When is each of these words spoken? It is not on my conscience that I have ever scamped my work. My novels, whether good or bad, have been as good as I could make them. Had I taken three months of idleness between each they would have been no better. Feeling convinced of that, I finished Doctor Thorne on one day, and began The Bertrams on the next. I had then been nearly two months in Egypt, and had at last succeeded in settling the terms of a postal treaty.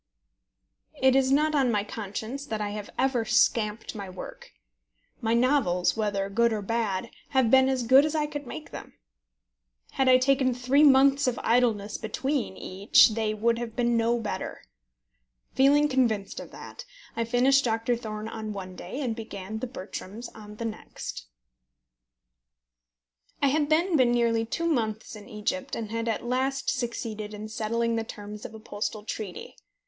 It 0.99 1.15
is 1.15 1.31
not 1.31 1.53
on 1.53 1.71
my 1.71 1.83
conscience 1.83 2.43
that 2.47 2.59
I 2.59 2.71
have 2.71 2.89
ever 2.97 3.23
scamped 3.23 3.93
my 3.93 4.09
work. 4.09 4.49
My 5.21 5.35
novels, 5.35 5.95
whether 5.95 6.27
good 6.27 6.51
or 6.51 6.63
bad, 6.63 7.11
have 7.37 7.51
been 7.51 7.69
as 7.69 7.83
good 7.83 8.03
as 8.03 8.15
I 8.15 8.25
could 8.25 8.47
make 8.47 8.71
them. 8.71 8.93
Had 9.91 10.09
I 10.09 10.17
taken 10.17 10.55
three 10.55 10.81
months 10.83 11.27
of 11.27 11.39
idleness 11.43 11.99
between 11.99 12.57
each 12.57 13.09
they 13.09 13.35
would 13.35 13.59
have 13.59 13.75
been 13.75 13.95
no 13.95 14.19
better. 14.19 14.63
Feeling 15.53 15.87
convinced 15.87 16.39
of 16.39 16.49
that, 16.49 16.83
I 17.15 17.23
finished 17.23 17.63
Doctor 17.63 17.95
Thorne 17.95 18.27
on 18.27 18.53
one 18.53 18.75
day, 18.75 19.01
and 19.01 19.15
began 19.15 19.59
The 19.59 19.67
Bertrams 19.67 20.29
on 20.33 20.55
the 20.55 20.65
next. 20.65 21.27
I 23.39 23.49
had 23.49 23.69
then 23.69 23.95
been 23.95 24.11
nearly 24.13 24.45
two 24.47 24.65
months 24.65 25.15
in 25.15 25.29
Egypt, 25.29 25.75
and 25.75 25.91
had 25.91 26.07
at 26.07 26.25
last 26.25 26.71
succeeded 26.71 27.35
in 27.35 27.49
settling 27.49 27.97
the 27.97 28.03
terms 28.03 28.45
of 28.45 28.55
a 28.55 28.59
postal 28.59 29.03
treaty. 29.03 29.55